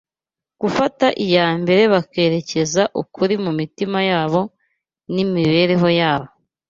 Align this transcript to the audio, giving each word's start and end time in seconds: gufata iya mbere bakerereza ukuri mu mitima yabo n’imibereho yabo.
gufata 0.61 1.07
iya 1.25 1.45
mbere 1.61 1.81
bakerereza 1.93 2.83
ukuri 3.01 3.35
mu 3.43 3.51
mitima 3.59 3.99
yabo 4.11 4.41
n’imibereho 5.13 5.87
yabo. 5.99 6.27